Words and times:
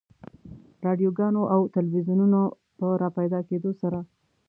رادیوګانو 0.85 1.41
او 1.53 1.61
تلویزیونونو 1.75 2.41
په 2.77 2.87
راپیدا 3.03 3.39
کېدو 3.49 3.71
سره. 3.81 3.99